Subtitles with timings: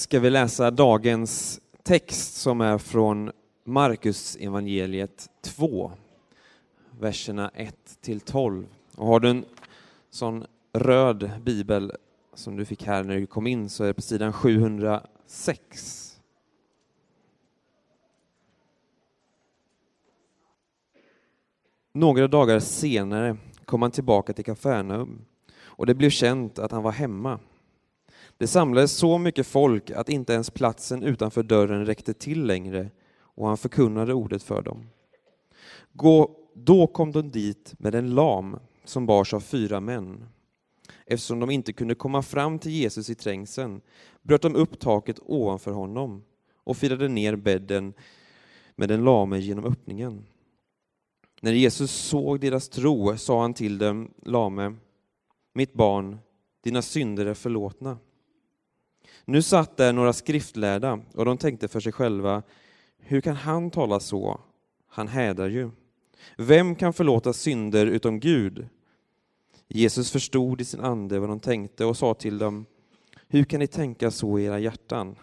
[0.00, 3.32] ska vi läsa dagens text som är från
[3.64, 5.92] Markus evangeliet 2,
[7.00, 8.66] verserna 1 till 12.
[8.96, 9.44] Och har du en
[10.10, 11.92] sån röd bibel
[12.34, 16.20] som du fick här när du kom in så är det på sidan 706.
[21.92, 25.24] Några dagar senare kom han tillbaka till Kafarnaum
[25.60, 27.38] och det blev känt att han var hemma.
[28.40, 33.48] Det samlades så mycket folk att inte ens platsen utanför dörren räckte till längre och
[33.48, 34.86] han förkunnade ordet för dem.
[35.92, 40.28] Gå, då kom de dit med en lam som bars av fyra män.
[41.06, 43.80] Eftersom de inte kunde komma fram till Jesus i trängseln
[44.22, 47.92] bröt de upp taket ovanför honom och firade ner bädden
[48.76, 50.24] med den lame genom öppningen.
[51.40, 54.76] När Jesus såg deras tro sa han till dem lame,
[55.54, 56.18] mitt barn,
[56.62, 57.98] dina synder är förlåtna.
[59.24, 62.42] Nu satt där några skriftlärda och de tänkte för sig själva,
[62.98, 64.40] hur kan han tala så?
[64.88, 65.70] Han hädar ju.
[66.36, 68.68] Vem kan förlåta synder utom Gud?
[69.68, 72.66] Jesus förstod i sin ande vad de tänkte och sa till dem,
[73.28, 75.16] hur kan ni tänka så i era hjärtan?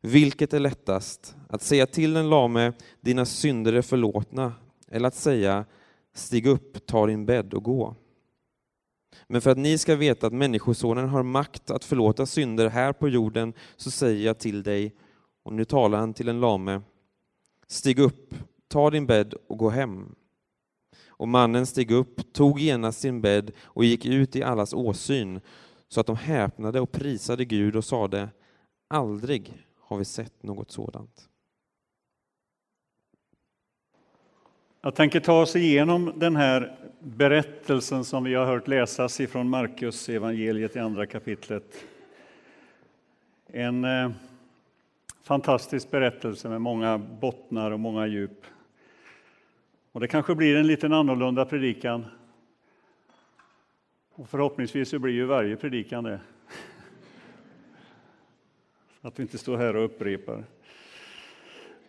[0.00, 4.52] Vilket är lättast, att säga till den lame, dina synder är förlåtna,
[4.88, 5.64] eller att säga,
[6.14, 7.94] stig upp, ta din bädd och gå?
[9.28, 13.08] Men för att ni ska veta att Människosonen har makt att förlåta synder här på
[13.08, 14.94] jorden, så säger jag till dig,
[15.42, 16.82] och nu talar han till en lame,
[17.66, 18.34] stig upp,
[18.68, 20.14] ta din bädd och gå hem.
[21.08, 25.40] Och mannen steg upp, tog genast sin bädd och gick ut i allas åsyn,
[25.88, 28.28] så att de häpnade och prisade Gud och sade,
[28.88, 31.27] aldrig har vi sett något sådant.
[34.80, 40.08] Jag tänker ta oss igenom den här berättelsen som vi har hört läsas ifrån Markus
[40.08, 41.84] evangeliet i andra kapitlet.
[43.46, 44.10] En eh,
[45.22, 48.44] fantastisk berättelse med många bottnar och många djup.
[49.92, 52.04] Och det kanske blir en liten annorlunda predikan.
[54.14, 56.20] Och förhoppningsvis så blir ju varje predikan det.
[59.00, 60.44] Så att vi inte står här och upprepar.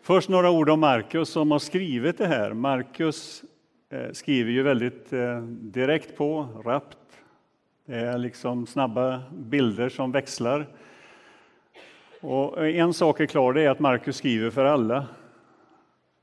[0.10, 2.54] Först några ord om Markus som har skrivit det här.
[2.54, 3.44] Markus
[3.90, 6.98] eh, skriver ju väldigt eh, direkt på, rappt.
[7.86, 10.68] Det är liksom snabba bilder som växlar.
[12.22, 15.08] Och en sak är klar, det är att Markus skriver för alla.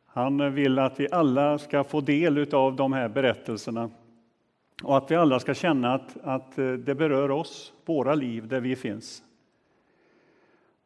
[0.06, 3.90] Han vill att vi alla ska få del av de här berättelserna
[4.82, 8.60] och att vi alla ska känna att, att eh, det berör oss, våra liv, där
[8.60, 9.22] vi finns.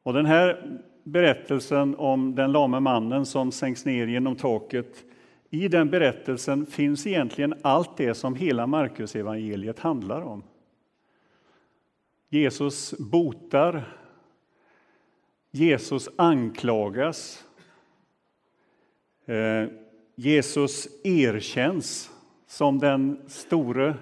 [0.03, 5.05] Och den här berättelsen om den lame mannen som sänks ner genom taket,
[5.50, 10.43] i den berättelsen finns egentligen allt det som hela Markus evangeliet handlar om.
[12.28, 13.97] Jesus botar,
[15.50, 17.44] Jesus anklagas,
[19.27, 19.69] eh,
[20.15, 22.10] Jesus erkänns
[22.47, 23.94] som den store,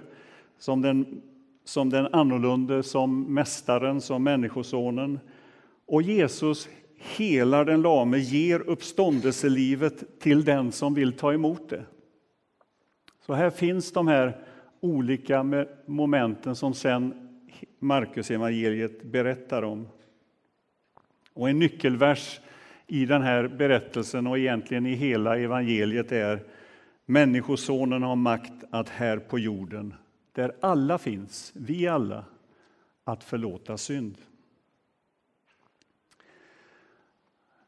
[0.58, 1.22] som den,
[1.64, 5.20] som den annorlunda, som mästaren, som människosonen.
[5.87, 11.84] Och Jesus helar den lame, ger uppståndelselivet till den som vill ta emot det.
[13.26, 14.36] Så här finns de här
[14.81, 17.28] olika momenten som sen
[17.78, 19.88] Marcus evangeliet berättar om.
[21.32, 22.41] Och en nyckelvers
[22.87, 26.42] i den här berättelsen och egentligen i hela evangeliet är
[27.10, 29.94] Människosonen har makt att här på jorden,
[30.32, 32.25] där alla finns, vi alla,
[33.04, 34.16] att förlåta synd.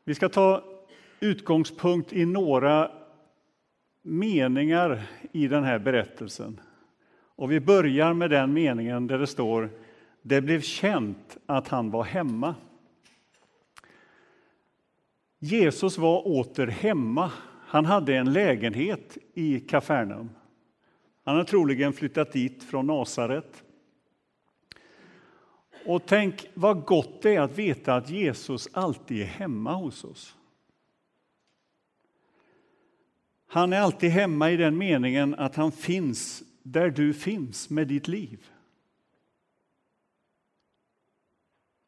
[0.04, 0.64] Vi ska ta
[1.20, 2.90] utgångspunkt i några
[4.02, 5.02] meningar
[5.32, 6.60] i den här berättelsen.
[7.36, 9.70] Och vi börjar med den meningen där det står
[10.22, 12.54] det blev känt att han var hemma.
[15.38, 17.32] Jesus var åter hemma.
[17.66, 20.30] Han hade en lägenhet i Kafarnaum.
[21.24, 23.64] Han har troligen flyttat dit från Nasaret.
[25.86, 30.36] Och tänk vad gott det är att veta att Jesus alltid är hemma hos oss.
[33.46, 38.08] Han är alltid hemma i den meningen att han finns där du finns med ditt
[38.08, 38.46] liv.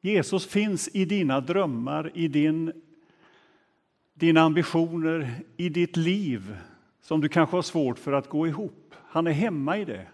[0.01, 2.73] Jesus finns i dina drömmar, i din,
[4.15, 6.57] dina ambitioner, i ditt liv
[7.01, 8.95] som du kanske har svårt för att gå ihop.
[9.07, 10.07] Han är hemma i det.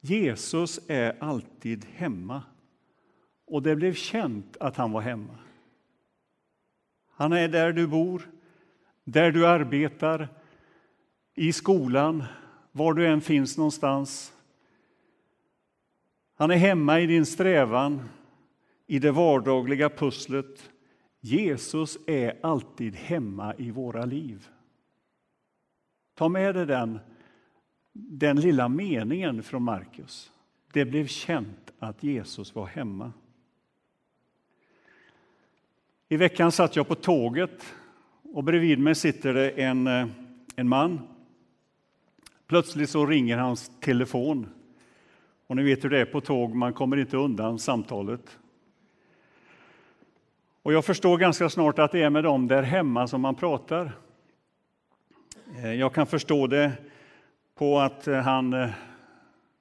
[0.00, 2.42] Jesus är alltid hemma.
[3.46, 5.38] Och det blev känt att han var hemma.
[7.10, 8.30] Han är där du bor,
[9.04, 10.28] där du arbetar,
[11.34, 12.24] i skolan,
[12.72, 14.32] var du än finns någonstans.
[16.34, 18.08] Han är hemma i din strävan,
[18.86, 20.70] i det vardagliga pusslet.
[21.20, 24.48] Jesus är alltid hemma i våra liv.
[26.14, 26.98] Ta med dig den,
[27.92, 30.32] den lilla meningen från Markus.
[30.72, 33.12] Det blev känt att Jesus var hemma.
[36.08, 37.74] I veckan satt jag på tåget
[38.22, 39.86] och bredvid mig sitter det en,
[40.56, 41.00] en man.
[42.46, 44.46] Plötsligt så ringer hans telefon.
[45.46, 48.38] Och ni vet hur det är på tåg, man kommer inte undan samtalet.
[50.62, 53.92] Och jag förstår ganska snart att det är med dem där hemma som man pratar.
[55.56, 56.72] Eh, jag kan förstå det
[57.60, 58.70] på att eh, han eh,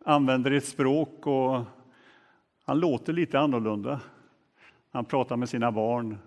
[0.05, 1.61] använder ett språk och
[2.65, 3.99] han låter lite annorlunda.
[4.91, 6.17] Han pratar med sina barn.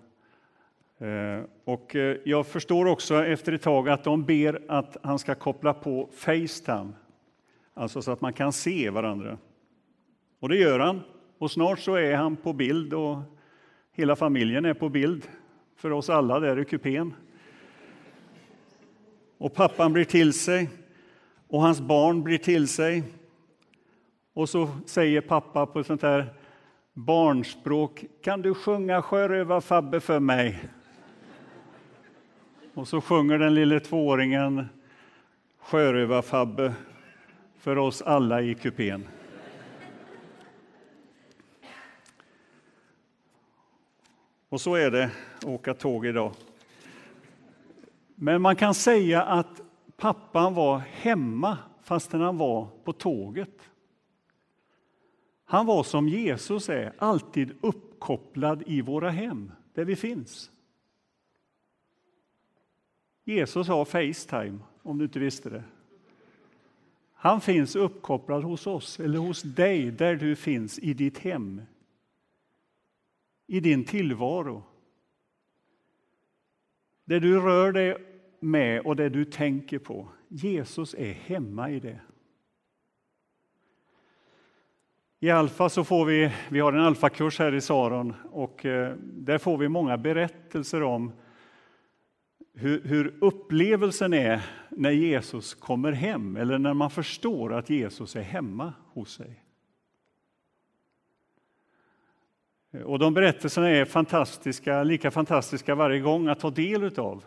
[0.97, 5.73] Eh, och jag förstår också efter ett tag att de ber att han ska koppla
[5.73, 6.93] på Facetime,
[7.73, 9.37] alltså så att man kan se varandra.
[10.39, 11.01] Och det gör han.
[11.37, 13.17] Och snart så är han på bild och
[13.91, 15.27] hela familjen är på bild
[15.75, 17.13] för oss alla där i kupén.
[19.37, 20.69] Och pappan blir till sig
[21.53, 23.03] och hans barn blir till sig.
[24.33, 26.33] Och så säger pappa på sånt här
[26.93, 30.69] barnspråk, kan du sjunga Sjörövar-Fabbe för mig?
[32.73, 34.65] Och så sjunger den lille tvååringen
[35.61, 36.73] Sjörövar-Fabbe
[37.57, 39.07] för oss alla i kupén.
[44.49, 46.33] Och så är det att åka tåg idag.
[48.15, 49.61] Men man kan säga att
[49.97, 53.69] pappan var hemma fastän han var på tåget.
[55.45, 60.51] Han var som Jesus är, alltid uppkopplad i våra hem, där vi finns.
[63.23, 65.63] Jesus har Facetime, om du inte visste det.
[67.13, 71.61] Han finns uppkopplad hos oss, eller hos dig, där du finns, i ditt hem,
[73.47, 74.63] i din tillvaro.
[77.05, 78.12] Där du rör dig
[78.43, 80.07] med och det du tänker på.
[80.27, 81.99] Jesus är hemma i det.
[85.19, 89.37] I Alfa så får vi, vi har en alfakurs här i Saron och eh, där
[89.37, 91.11] får vi många berättelser om
[92.53, 98.21] hur, hur, upplevelsen är när Jesus kommer hem eller när man förstår att Jesus är
[98.21, 99.43] hemma hos sig.
[102.85, 107.25] Och de berättelserna är fantastiska, lika fantastiska varje gång att ta del utav.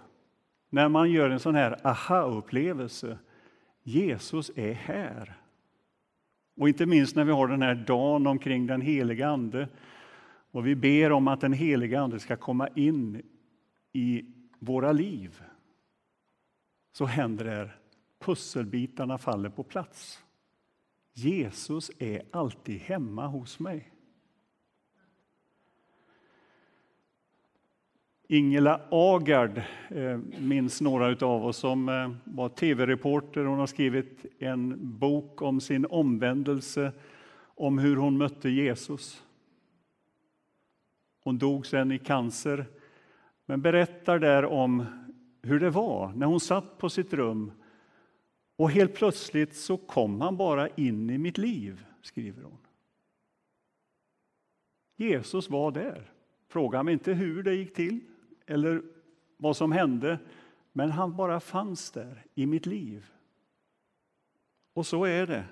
[0.71, 3.19] När man gör en sån här aha-upplevelse.
[3.83, 5.37] Jesus är här.
[6.57, 9.69] Och inte minst när vi har den här dagen omkring den heliga Ande
[10.51, 13.23] och vi ber om att den heliga Ande ska komma in
[13.93, 14.25] i
[14.59, 15.43] våra liv
[16.93, 17.71] så händer det
[18.19, 20.23] pusselbitarna faller på plats.
[21.13, 23.93] Jesus är alltid hemma hos mig.
[28.29, 33.45] Ingela Agard eh, minns några av oss som eh, var tv-reporter.
[33.45, 36.93] Hon har skrivit en bok om sin omvändelse,
[37.39, 39.23] om hur hon mötte Jesus.
[41.25, 42.67] Hon dog sen i cancer,
[43.47, 44.85] men berättar där om
[45.43, 47.53] hur det var när hon satt på sitt rum
[48.57, 52.59] och helt plötsligt så kom han bara in i mitt liv, skriver hon.
[54.97, 56.11] Jesus var där.
[56.49, 58.01] Fråga mig inte hur det gick till
[58.47, 58.83] eller
[59.37, 60.19] vad som hände,
[60.73, 63.11] men han bara fanns där i mitt liv.
[64.75, 65.45] Och så är det.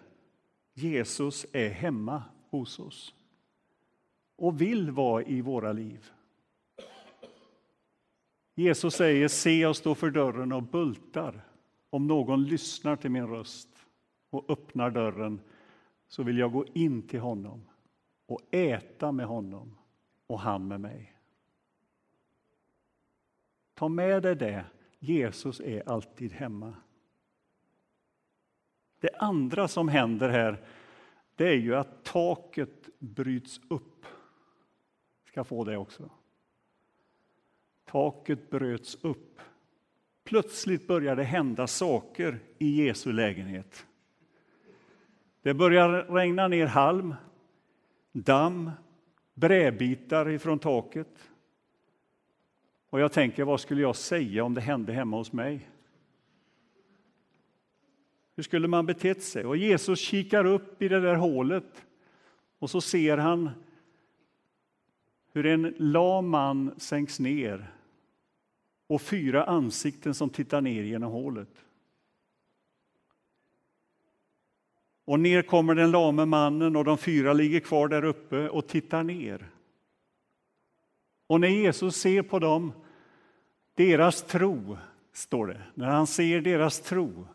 [0.75, 3.15] Jesus är hemma hos oss
[4.37, 6.11] och vill vara i våra liv.
[8.55, 11.45] Jesus säger, se jag står för dörren och bultar.
[11.91, 13.69] Om någon lyssnar till min röst
[14.31, 15.41] och öppnar dörren
[16.09, 17.69] så vill jag gå in till honom
[18.27, 19.79] och äta med honom
[20.27, 21.14] och han med mig.
[23.75, 24.65] Ta med dig det.
[24.99, 26.75] Jesus är alltid hemma.
[29.01, 30.65] Det andra som händer här
[31.37, 34.07] det är ju att taket bryts upp.
[35.25, 36.11] Ska få det också.
[37.85, 39.41] Taket bröts upp.
[40.25, 43.87] Plötsligt börjar det hända saker i Jesu lägenhet.
[45.43, 47.15] Det börjar regna ner halm,
[48.13, 48.71] damm,
[49.35, 51.31] brädbitar ifrån taket.
[52.95, 55.69] Och jag tänker, vad skulle jag säga om det hände hemma hos mig?
[58.37, 59.45] Hur skulle man betett sig?
[59.45, 61.85] Och Jesus kikar upp i det där hålet
[62.59, 63.51] och så ser han
[65.33, 67.73] hur en lam man sänks ner
[68.87, 71.65] och fyra ansikten som tittar ner genom hålet.
[75.05, 79.03] Och ner kommer den lame mannen och de fyra ligger kvar där uppe och tittar
[79.03, 79.51] ner.
[81.27, 82.73] Och när Jesus ser på dem,
[83.75, 84.79] deras tro,
[85.13, 87.27] står det, när han ser deras tro,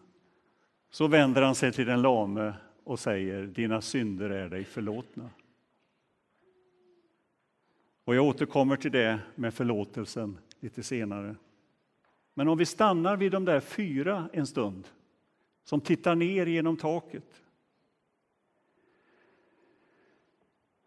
[0.89, 2.53] så vänder han sig till den lame
[2.83, 5.29] och säger, dina synder är dig förlåtna.
[8.03, 11.35] Och jag återkommer till det med förlåtelsen lite senare.
[12.33, 14.87] Men om vi stannar vid de där fyra en stund,
[15.63, 17.43] som tittar ner genom taket.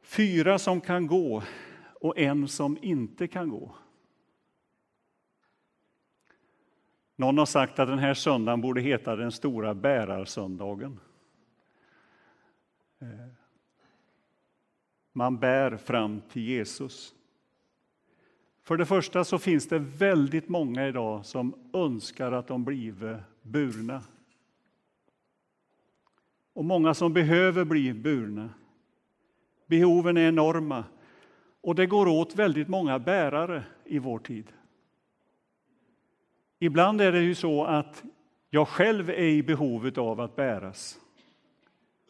[0.02, 1.42] Fyra som kan gå
[2.00, 3.74] och en som inte kan gå.
[7.22, 11.00] Någon har sagt att den här söndagen borde heta den stora bärarsöndagen.
[13.00, 13.08] Eh,
[15.12, 17.14] man bär fram till Jesus.
[18.62, 24.02] För det första så finns det väldigt många idag som önskar att de blivit burna.
[26.52, 28.50] Och många som behöver bli burna.
[29.66, 30.84] Behoven är enorma
[31.60, 34.52] och det går åt väldigt många bärare i vår tid.
[36.62, 38.02] Ibland är det ju så att
[38.50, 40.98] jag själv är i behovet av att bäras.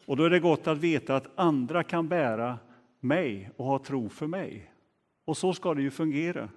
[0.05, 2.59] Och då är det gott att veta att andra kan bära
[2.99, 4.71] mig och ha tro för mig.
[5.25, 6.49] Och så ska det ju fungera.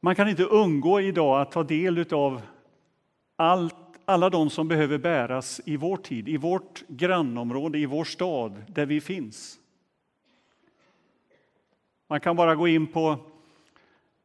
[0.00, 2.42] Man kan inte undgå idag att ta del av
[3.36, 8.64] allt, alla de som behöver bäras i vår tid, i vårt grannområde, i vår stad
[8.68, 9.58] där vi finns.
[12.08, 13.18] Man kan bara gå in på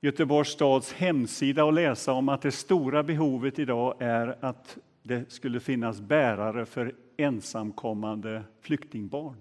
[0.03, 5.59] Göteborgs stads hemsida och läsa om att det stora behovet idag är att det skulle
[5.59, 9.35] finnas bärare för ensamkommande flyktingbarn.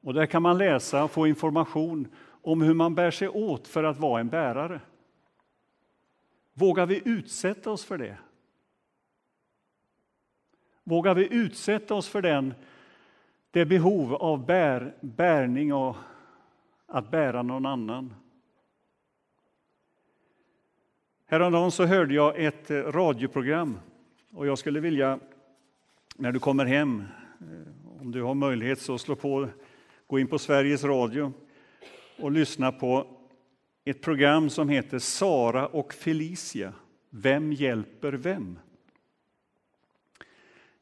[0.00, 2.08] Och där kan man läsa och få information
[2.42, 4.80] om hur man bär sig åt för att vara en bärare.
[6.54, 8.18] Vågar vi utsätta oss för det?
[10.84, 12.54] Vågar vi utsätta oss för den,
[13.50, 15.96] det behov av bär, bärning och
[16.86, 18.14] att bära någon annan?
[21.26, 23.78] Häromdagen så hörde jag ett eh, radioprogram
[24.32, 25.20] och jag skulle vilja,
[26.16, 27.04] när du kommer hem,
[27.40, 29.48] eh, om du har möjlighet, så slå på,
[30.06, 31.32] gå in på Sveriges Radio
[32.18, 33.06] och lyssna på
[33.84, 36.72] ett program som heter Sara och Felicia.
[37.10, 38.58] Vem hjälper vem?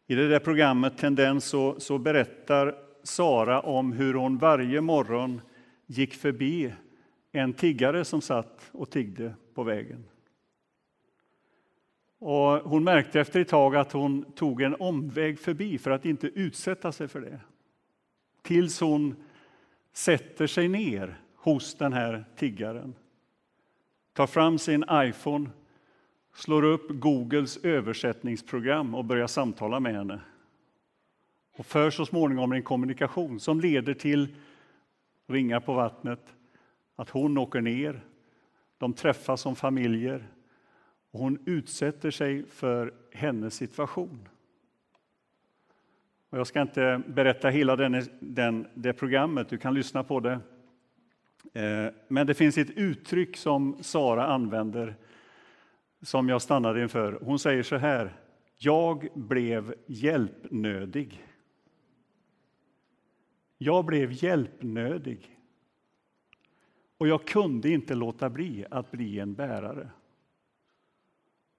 [0.06, 5.40] I det där programmet Tendens så, så berättar Sara om hur hon varje morgon
[5.93, 6.73] gick förbi
[7.33, 10.05] en tiggare som satt och tiggde på vägen.
[12.19, 16.27] Och hon märkte efter ett tag att hon tog en omväg förbi för att inte
[16.27, 17.41] utsätta sig för det.
[18.43, 19.15] Tills hon
[19.93, 22.95] sätter sig ner hos den här tiggaren.
[24.13, 25.51] Tar fram sin iPhone,
[26.35, 30.21] slår upp Googles översättningsprogram och börjar samtala med henne.
[31.57, 34.37] Och för så småningom en kommunikation som leder till
[35.26, 36.35] ringar på vattnet,
[36.97, 38.00] att hon åker ner,
[38.79, 40.29] de träffas som familjer
[41.11, 44.29] och hon utsätter sig för hennes situation.
[46.31, 50.41] Och jag ska inte berätta hela den, den, det programmet, du kan lyssna på det.
[51.52, 54.95] Eh, men det finns ett uttryck som Sara använder
[56.02, 57.19] som jag stannade inför.
[57.23, 58.12] Hon säger så här.
[58.57, 61.25] Jag blev hjälpnödig.
[63.64, 65.38] Jag blev hjälpnödig.
[66.99, 69.90] Och jag kunde inte låta bli att bli en bärare.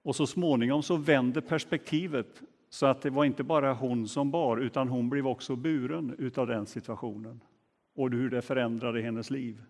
[0.02, 4.56] Och så småningom så vände perspektivet så att det var inte bara hon som bar,
[4.56, 7.40] utan hon blev också buren utav den situationen
[7.94, 9.62] och hur det förändrade hennes liv.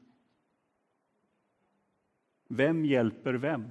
[2.48, 3.68] Vem hjälper vem?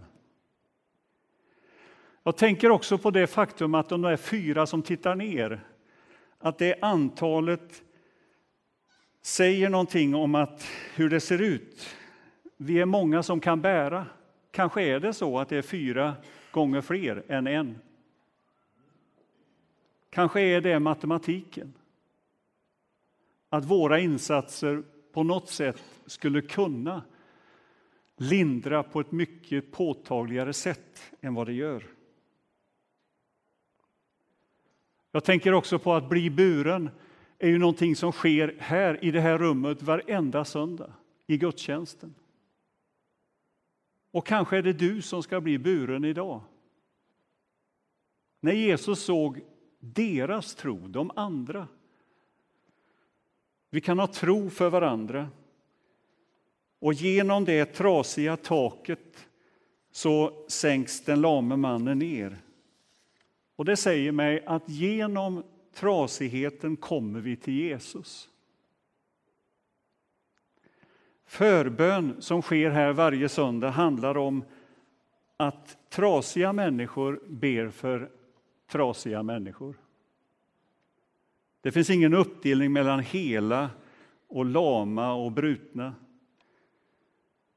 [2.24, 5.64] Jag tänker också på det faktum att de där fyra som tittar ner,
[6.38, 7.84] att det antalet
[9.24, 11.96] säger någonting om att hur det ser ut.
[12.58, 14.06] Vi är många som kan bära.
[14.52, 16.16] Kanske är det så att det är fyra
[16.52, 17.80] gånger fler än en.
[20.10, 21.74] Kanske är det matematiken.
[23.50, 27.02] Att våra insatser på något sätt skulle kunna
[28.18, 31.84] lindra på ett mycket påtagligare sätt än vad det gör.
[35.12, 36.90] Jag tänker också på att bli buren
[37.40, 40.94] är ju någonting som sker här i det här rummet varenda söndag
[41.28, 42.16] i gudstjänsten.
[44.12, 46.42] Och kanske är det du som ska bli buren idag.
[48.40, 49.42] När Jesus såg
[49.80, 51.68] deras tro, de andra.
[53.70, 55.30] Vi kan ha tro för varandra.
[56.80, 59.28] Och genom det trasiga taket
[59.92, 62.38] så sänks den lame mannen ner.
[63.56, 68.30] Och det säger mig att genom trasigheten kommer vi till Jesus.
[71.26, 74.44] Förbön som sker här varje söndag handlar om
[75.38, 78.10] att trasiga människor ber för
[78.68, 79.76] trasiga människor.
[81.62, 83.70] Det finns ingen uppdelning mellan hela
[84.28, 85.96] och lama och brutna.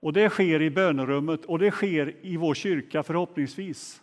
[0.00, 4.02] Och det sker i bönerummet och det sker i vår kyrka förhoppningsvis.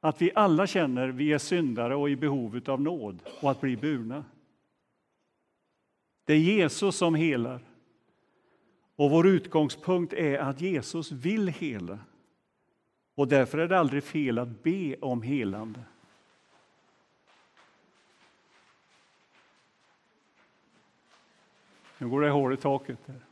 [0.00, 3.60] Att vi alla känner att vi är syndare och i behov av nåd och att
[3.60, 4.24] bli burna.
[6.24, 7.60] Det är Jesus som helar.
[8.96, 11.98] Och vår utgångspunkt är att Jesus vill hela.
[13.14, 15.80] Och därför är det aldrig fel att be om helande.
[21.98, 22.98] Nu går det hål i taket.
[23.06, 23.29] Där.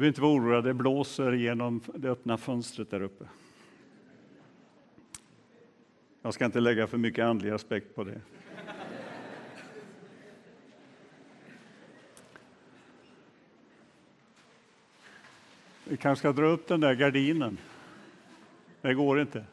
[0.00, 3.24] Behöver inte vara orolig, det blåser genom det öppna fönstret där uppe.
[6.22, 8.20] Jag ska inte lägga för mycket andlig aspekt på det.
[15.84, 17.58] Vi kanske ska dra upp den där gardinen.
[18.80, 19.44] Det går inte.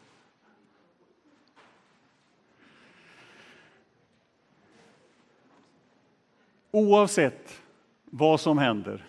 [6.71, 7.61] Oavsett
[8.05, 9.05] vad som händer,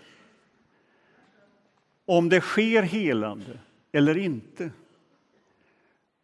[2.09, 3.59] om det sker helande
[3.93, 4.71] eller inte,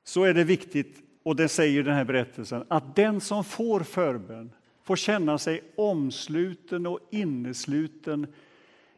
[0.04, 4.50] så är det viktigt, och det säger den här berättelsen, att den som får förbön
[4.82, 8.26] får känna sig omsluten och innesluten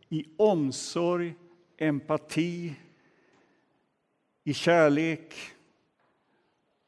[0.08, 1.34] i omsorg,
[1.78, 2.74] empati,
[4.44, 5.34] i kärlek.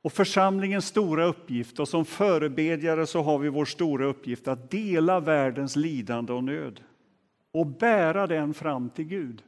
[0.03, 5.21] Och församlingens stora uppgift, och som förebedjare så har vi vår stora uppgift att dela
[5.21, 6.81] världens lidande och nöd
[7.53, 9.43] och bära den fram till Gud.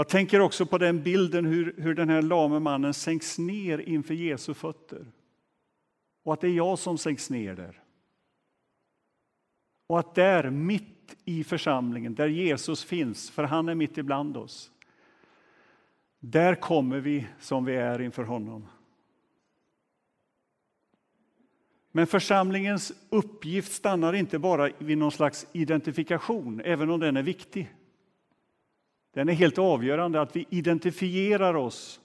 [0.00, 4.14] Jag tänker också på den bilden hur, hur den här lame mannen sänks ner inför
[4.14, 5.06] Jesu fötter.
[6.22, 7.82] Och att det är jag som sänks ner där.
[9.86, 14.70] Och att där, mitt i församlingen, där Jesus finns, för han är mitt ibland oss,
[16.20, 18.66] där kommer vi som vi är inför honom.
[21.92, 27.74] Men församlingens uppgift stannar inte bara vid någon slags identifikation, även om den är viktig.
[29.12, 32.00] Den är helt avgörande, att vi identifierar oss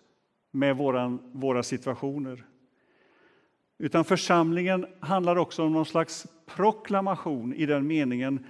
[0.52, 2.46] med våran, våra situationer.
[3.78, 8.46] Utan församlingen handlar också om någon slags proklamation i den meningen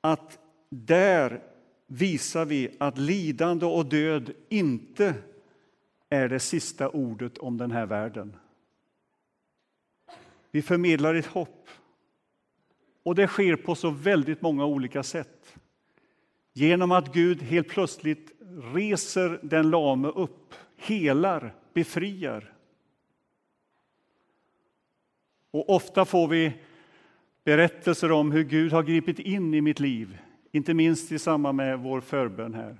[0.00, 0.38] att
[0.70, 1.42] där
[1.86, 5.14] visar vi att lidande och död inte
[6.08, 8.36] är det sista ordet om den här världen.
[10.50, 11.68] Vi förmedlar ett hopp.
[13.02, 15.56] Och det sker på så väldigt många olika sätt.
[16.56, 18.32] Genom att Gud helt plötsligt
[18.74, 22.52] reser den lame upp, helar, befriar.
[25.50, 26.52] Och ofta får vi
[27.44, 30.18] berättelser om hur Gud har gripit in i mitt liv,
[30.52, 32.78] inte minst i samband med vår förbön här.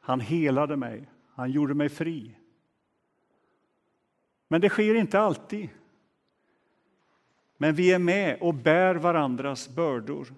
[0.00, 2.36] Han helade mig, han gjorde mig fri.
[4.48, 5.68] Men det sker inte alltid.
[7.56, 10.28] Men vi är med och bär varandras bördor.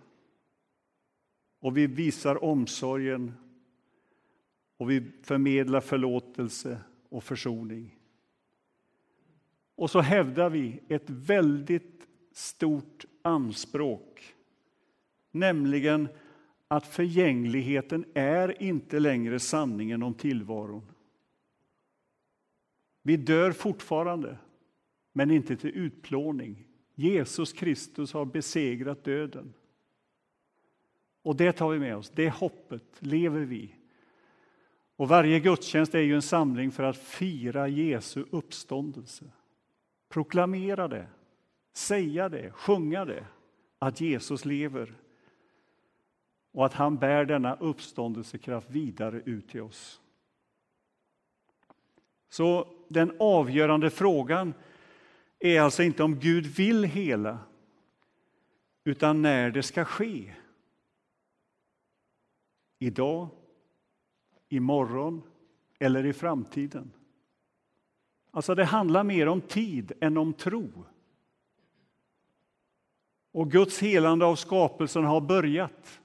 [1.62, 3.32] Och vi visar omsorgen
[4.76, 7.98] och vi förmedlar förlåtelse och försoning.
[9.74, 14.34] Och så hävdar vi ett väldigt stort anspråk,
[15.30, 16.08] nämligen
[16.68, 20.90] att förgängligheten är inte längre sanningen om tillvaron.
[23.02, 24.38] Vi dör fortfarande,
[25.12, 26.66] men inte till utplåning.
[26.94, 29.54] Jesus Kristus har besegrat döden.
[31.22, 33.74] Och det tar vi med oss, det hoppet lever vi.
[34.96, 39.24] Och varje gudstjänst är ju en samling för att fira Jesu uppståndelse.
[40.08, 41.06] Proklamera det,
[41.72, 43.26] säga det, sjunga det,
[43.78, 44.94] att Jesus lever
[46.52, 50.00] och att han bär denna uppståndelsekraft vidare ut till oss.
[52.28, 54.54] Så den avgörande frågan
[55.38, 57.38] är alltså inte om Gud vill hela,
[58.84, 60.34] utan när det ska ske.
[62.82, 63.28] Idag,
[64.48, 65.22] imorgon
[65.78, 66.92] eller i framtiden.
[68.30, 70.84] Alltså det handlar mer om tid än om tro.
[73.32, 76.00] Och Guds helande av skapelsen har börjat.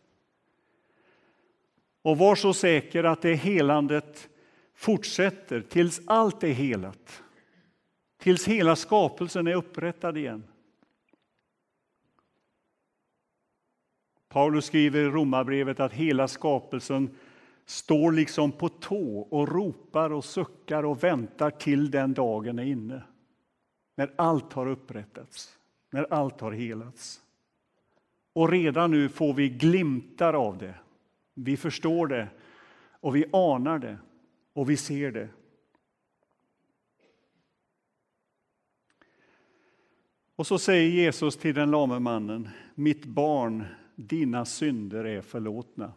[2.02, 4.30] Och var så säker att det helandet
[4.74, 7.24] fortsätter tills allt är helat.
[8.18, 10.44] Tills hela skapelsen är upprättad igen.
[14.38, 17.10] Paulus skriver i Romarbrevet att hela skapelsen
[17.66, 23.04] står liksom på tå och ropar och suckar och väntar till den dagen är inne.
[23.96, 25.58] När allt har upprättats.
[25.90, 27.22] när allt har helats.
[28.34, 30.76] Och redan nu får vi glimtar av det.
[31.34, 32.28] Vi förstår det
[32.92, 33.98] och vi anar det
[34.54, 35.30] och vi ser det.
[40.36, 43.64] Och så säger Jesus till den lame mannen, mitt barn,
[43.98, 45.92] dina synder är förlåtna.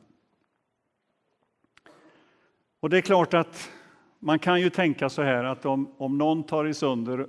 [2.81, 3.71] Och det är klart att
[4.19, 7.27] man kan ju tänka så här att om, om någon tar i sönder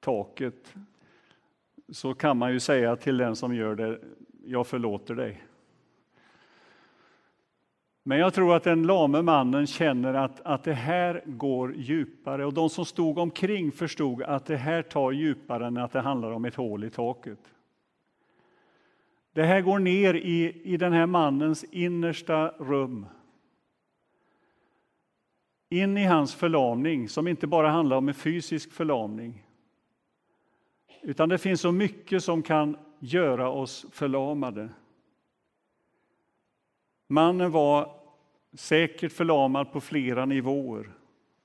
[0.00, 0.74] taket
[1.88, 3.98] så kan man ju säga till den som gör det,
[4.44, 5.42] jag förlåter dig.
[8.02, 12.54] Men jag tror att den lame mannen känner att, att det här går djupare och
[12.54, 16.44] de som stod omkring förstod att det här tar djupare än att det handlar om
[16.44, 17.38] ett hål i taket.
[19.32, 23.06] Det här går ner i, i den här mannens innersta rum.
[25.68, 29.46] In i hans förlamning, som inte bara handlar om en fysisk förlamning.
[31.02, 34.68] Utan det finns så mycket som kan göra oss förlamade.
[37.06, 38.00] Mannen var
[38.52, 40.92] säkert förlamad på flera nivåer.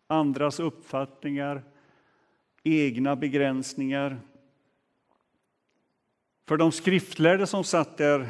[0.08, 1.64] Andras uppfattningar,
[2.64, 4.20] egna begränsningar.
[6.48, 8.30] För de skriftlärde som satt där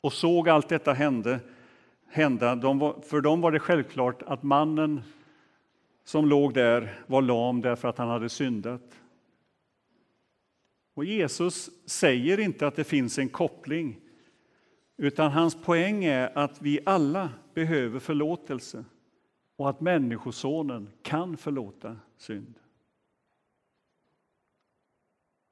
[0.00, 1.40] och såg allt detta hände,
[2.08, 5.02] hända, de var, för dem var det självklart att mannen
[6.04, 9.00] som låg där var lam därför att han hade syndat.
[10.94, 14.00] Och Jesus säger inte att det finns en koppling,
[14.96, 18.84] utan hans poäng är att vi alla behöver förlåtelse
[19.56, 22.54] och att Människosonen kan förlåta synd.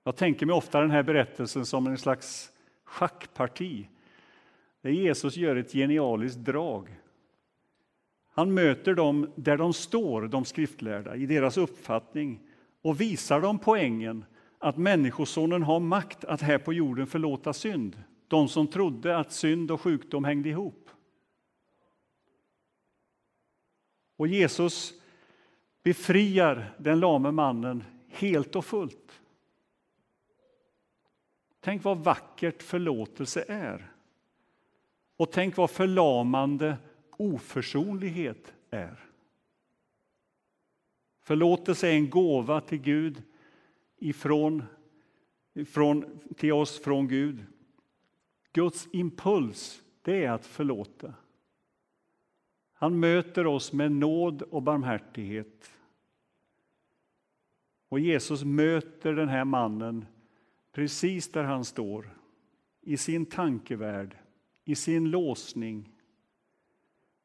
[0.07, 2.53] Jag tänker mig ofta den här berättelsen som en slags
[2.85, 3.88] schackparti
[4.83, 7.01] där Jesus gör ett genialiskt drag.
[8.31, 12.40] Han möter dem där de står, de skriftlärda, i deras uppfattning
[12.83, 14.25] och visar dem poängen
[14.59, 18.03] att Människosonen har makt att här på jorden förlåta synd.
[18.29, 20.90] De som trodde att synd och sjukdom hängde ihop.
[24.16, 24.95] Och Jesus
[25.83, 29.21] befriar den lame mannen helt och fullt.
[31.66, 33.92] Tänk vad vackert förlåtelse är.
[35.16, 36.76] Och tänk vad förlamande
[37.16, 39.00] oförsonlighet är.
[41.22, 43.22] Förlåtelse är en gåva till Gud
[43.96, 44.62] ifrån,
[45.55, 47.44] ifrån, till oss från Gud.
[48.52, 51.14] Guds impuls det är att förlåta.
[52.72, 55.70] Han möter oss med nåd och barmhärtighet.
[57.88, 60.05] Och Jesus möter den här mannen
[60.76, 62.18] precis där han står,
[62.80, 64.16] i sin tankevärld,
[64.64, 65.92] i sin låsning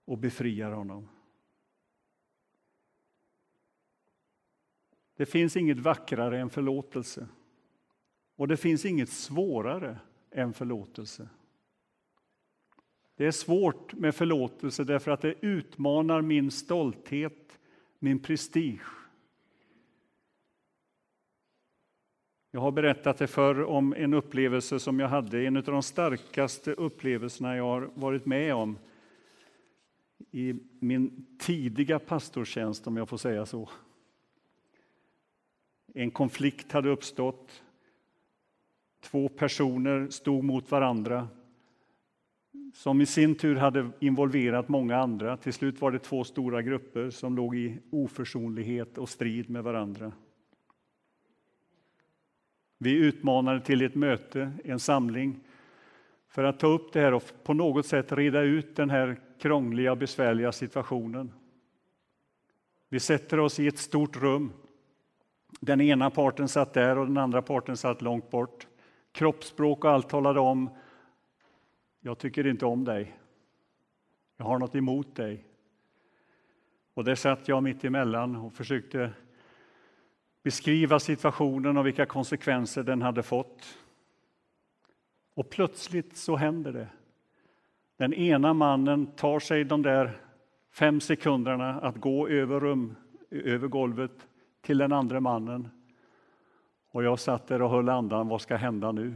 [0.06, 1.08] och befriar honom.
[5.16, 7.28] Det finns inget vackrare än förlåtelse.
[8.36, 10.00] Och det finns inget svårare
[10.32, 11.30] än förlåtelse.
[13.16, 17.60] Det är svårt med förlåtelse därför att det utmanar min stolthet,
[18.00, 19.01] min prestige.
[22.54, 26.74] Jag har berättat det förr om en upplevelse som jag hade, en av de starkaste
[26.74, 28.78] upplevelserna jag har varit med om
[30.32, 33.70] i min tidiga pastortjänst, om jag får säga så.
[35.94, 37.64] En konflikt hade uppstått.
[39.02, 41.28] Två personer stod mot varandra
[42.74, 45.38] som i sin tur hade involverat många andra.
[45.38, 50.12] Till slut var det två stora grupper som låg i oförsonlighet och strid med varandra.
[52.84, 55.40] Vi utmanade till ett möte, en samling,
[56.28, 59.92] för att ta upp det här och på något sätt reda ut den här krångliga
[59.92, 61.34] och besvärliga situationen.
[62.90, 64.52] Vi sätter oss i ett stort rum.
[65.60, 68.68] Den ena parten satt där och den andra parten satt långt bort.
[69.12, 70.70] Kroppsspråk och allt talade om
[72.00, 73.18] jag tycker inte om dig.
[74.38, 75.46] Jag har något emot dig.
[76.94, 79.12] Och där satt jag mitt emellan och försökte
[80.44, 83.78] beskriva situationen och vilka konsekvenser den hade fått.
[85.34, 86.88] Och plötsligt så händer det.
[87.98, 90.22] Den ena mannen tar sig de där
[90.72, 92.96] fem sekunderna att gå över, rum,
[93.30, 94.28] över golvet
[94.62, 95.70] till den andra mannen.
[96.92, 98.28] Och jag satt där och höll andan.
[98.28, 99.16] Vad ska hända nu?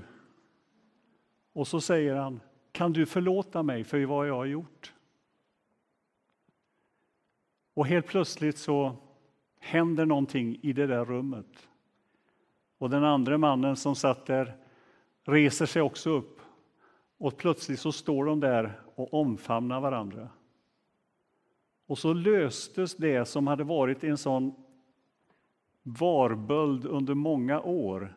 [1.53, 2.39] Och så säger han,
[2.71, 4.93] kan du förlåta mig för vad jag har gjort?
[7.73, 8.95] Och helt plötsligt så
[9.65, 11.67] händer någonting i det där rummet.
[12.77, 14.55] Och den andra mannen som satt där
[15.23, 16.39] reser sig också upp.
[17.17, 20.29] Och plötsligt så står de där och omfamnar varandra.
[21.87, 24.53] Och så löstes det som hade varit en sån
[25.83, 28.15] varböld under många år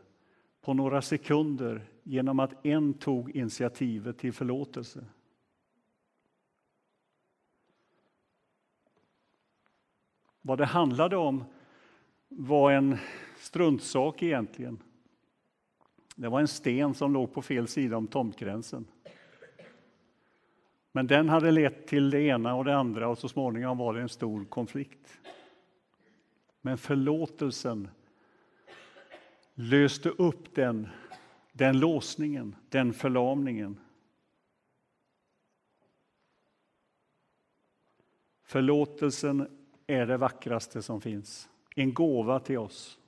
[0.61, 5.05] på några sekunder genom att en tog initiativet till förlåtelse.
[10.49, 11.45] Vad det handlade om
[12.29, 12.99] var en
[13.39, 14.83] struntsak egentligen.
[16.17, 18.87] Det var en sten som låg på fel sida om tomtgränsen.
[20.93, 24.01] Men den hade lett till det ena och det andra och så småningom var det
[24.01, 25.21] en stor konflikt.
[26.61, 27.89] Men förlåtelsen
[29.55, 30.89] löste upp den,
[31.53, 33.81] den låsningen, den förlamningen.
[38.43, 39.58] Förlåtelsen
[39.91, 41.49] är det vackraste som finns.
[41.75, 42.99] En gåva till oss.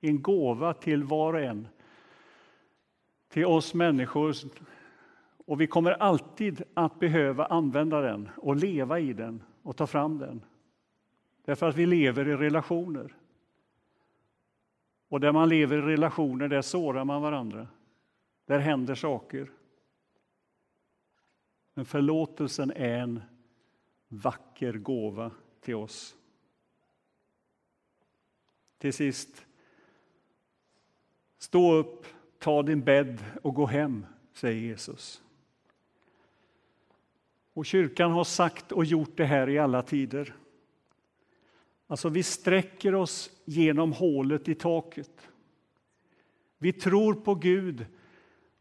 [0.00, 1.68] En gåva till var och en.
[3.28, 4.34] Till oss människor.
[5.46, 10.18] Och vi kommer alltid att behöva använda den och leva i den och ta fram
[10.18, 10.44] den.
[11.44, 13.14] Därför att vi lever i relationer.
[15.08, 17.68] Och där man lever i relationer, där sårar man varandra.
[18.44, 19.50] Där händer saker.
[21.74, 23.22] Men förlåtelsen är en
[24.18, 26.16] vacker gåva till oss.
[28.78, 29.46] Till sist,
[31.38, 32.06] stå upp,
[32.38, 35.22] ta din bädd och gå hem, säger Jesus.
[37.52, 40.34] Och kyrkan har sagt och gjort det här i alla tider.
[41.86, 45.28] Alltså, vi sträcker oss genom hålet i taket.
[46.58, 47.86] Vi tror på Gud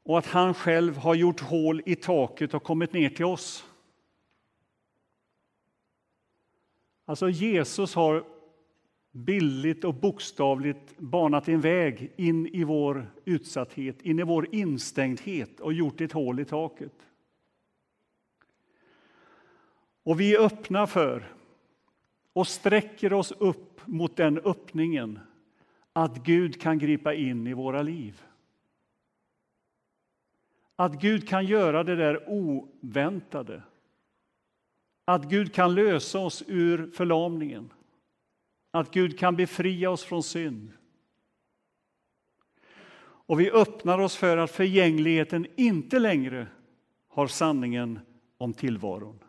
[0.03, 3.65] och att han själv har gjort hål i taket och kommit ner till oss.
[7.05, 8.23] Alltså Jesus har
[9.11, 15.73] bildligt och bokstavligt banat en väg in i vår utsatthet, in i vår instängdhet och
[15.73, 17.07] gjort ett hål i taket.
[20.03, 21.33] Och vi är öppna för
[22.33, 25.19] och sträcker oss upp mot den öppningen
[25.93, 28.23] att Gud kan gripa in i våra liv.
[30.75, 33.63] Att Gud kan göra det där oväntade.
[35.05, 37.73] Att Gud kan lösa oss ur förlamningen.
[38.71, 40.71] Att Gud kan befria oss från synd.
[43.27, 46.47] Och vi öppnar oss för att förgängligheten inte längre
[47.07, 47.99] har sanningen
[48.37, 49.19] om tillvaron.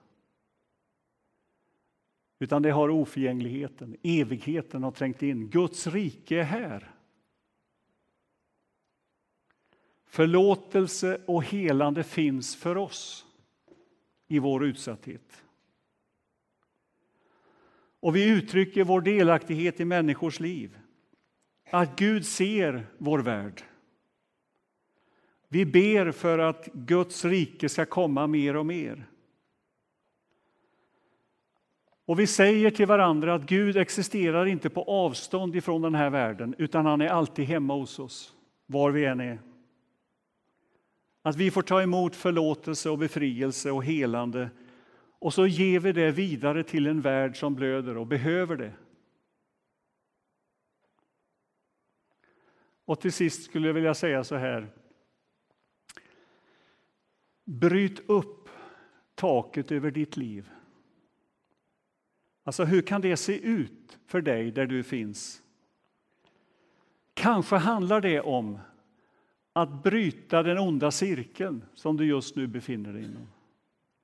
[2.38, 5.48] Utan det har oförgängligheten, evigheten har trängt in.
[5.48, 6.94] Guds rike är här.
[10.04, 13.26] Förlåtelse och helande finns för oss
[14.28, 15.42] i vår utsatthet.
[18.06, 20.78] Och vi uttrycker vår delaktighet i människors liv.
[21.70, 23.62] Att Gud ser vår värld.
[25.48, 29.06] Vi ber för att Guds rike ska komma mer och mer.
[32.04, 36.54] Och vi säger till varandra att Gud existerar inte på avstånd ifrån den här världen,
[36.58, 38.34] utan han är alltid hemma hos oss,
[38.66, 39.38] var vi än är.
[41.22, 44.50] Att vi får ta emot förlåtelse och befrielse och helande
[45.26, 48.72] och så ger vi det vidare till en värld som blöder och behöver det.
[52.84, 54.68] Och till sist skulle jag vilja säga så här.
[57.44, 58.48] Bryt upp
[59.14, 60.50] taket över ditt liv.
[62.44, 65.42] Alltså, hur kan det se ut för dig där du finns?
[67.14, 68.58] Kanske handlar det om
[69.52, 73.28] att bryta den onda cirkeln som du just nu befinner dig inom.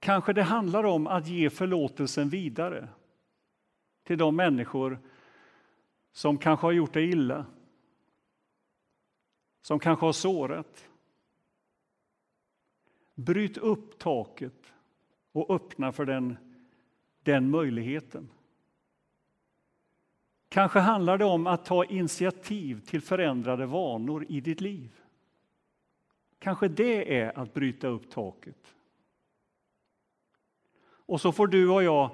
[0.02, 2.88] Kanske det handlar om att ge förlåtelsen vidare
[4.04, 4.98] till de människor
[6.12, 7.46] som kanske har gjort dig illa,
[9.62, 10.88] som kanske har sårat.
[13.14, 14.72] Bryt upp taket
[15.32, 16.36] och öppna för den
[17.22, 18.28] den möjligheten.
[20.48, 25.00] Kanske handlar det om att ta initiativ till förändrade vanor i ditt liv.
[26.38, 28.74] Kanske det är att bryta upp taket.
[31.12, 32.10] Och så får du och jag,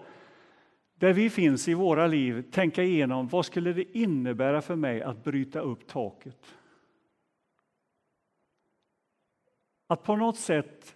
[0.94, 5.24] där vi finns i våra liv, tänka igenom vad skulle det innebära för mig att
[5.24, 6.46] bryta upp taket?
[9.86, 10.94] Att på något sätt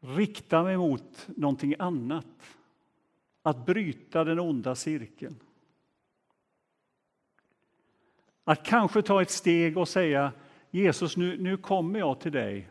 [0.00, 2.56] rikta mig mot någonting annat
[3.42, 5.36] att bryta den onda cirkeln.
[8.44, 10.32] Att kanske ta ett steg och säga
[10.70, 12.68] Jesus, nu, nu kommer jag till dig.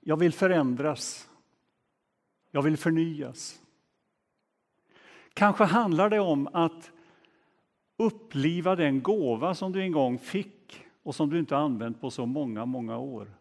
[0.00, 1.30] Jag vill förändras.
[2.54, 3.60] Jag vill förnyas.
[5.32, 6.92] Kanske handlar det om att
[7.96, 12.26] uppliva den gåva som du en gång fick och som du inte använt på så
[12.26, 13.34] många, många år.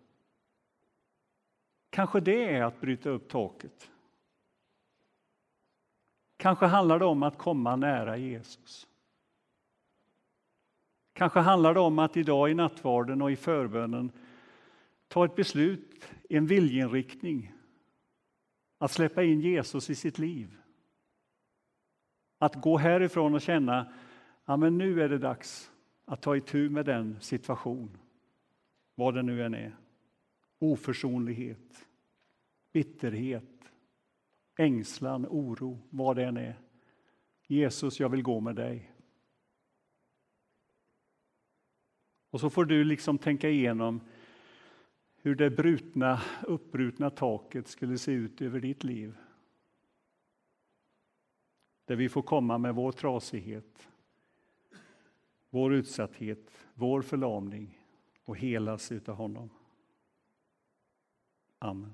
[1.90, 3.92] Kanske det är att bryta upp taket.
[6.38, 8.88] Kanske handlar det om att komma nära Jesus.
[11.14, 14.12] Kanske handlar det om att idag i nattvarden och i förbönen
[15.08, 17.54] ta ett beslut, en viljeinriktning,
[18.84, 20.58] att släppa in Jesus i sitt liv.
[22.38, 23.94] Att gå härifrån och känna,
[24.46, 25.72] ja men nu är det dags
[26.06, 27.98] att ta itu med den situation,
[28.96, 29.76] vad det nu än är.
[30.60, 31.88] Oförsonlighet,
[32.72, 33.72] bitterhet,
[34.58, 36.60] ängslan, oro, vad det än är.
[37.48, 38.92] Jesus, jag vill gå med dig.
[42.30, 44.02] Och så får du liksom tänka igenom
[45.24, 49.18] hur det brutna, uppbrutna taket skulle se ut över ditt liv.
[51.86, 53.90] Där vi får komma med vår trasighet,
[55.50, 57.80] vår utsatthet, vår förlamning
[58.24, 59.50] och helas utav honom.
[61.60, 61.94] Amen.